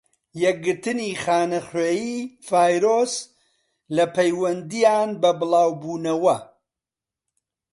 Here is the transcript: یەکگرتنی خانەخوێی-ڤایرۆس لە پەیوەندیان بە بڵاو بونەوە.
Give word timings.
یەکگرتنی 0.43 1.11
خانەخوێی-ڤایرۆس 1.23 3.13
لە 3.95 4.05
پەیوەندیان 4.15 5.09
بە 5.21 5.31
بڵاو 5.39 5.71
بونەوە. 5.81 6.37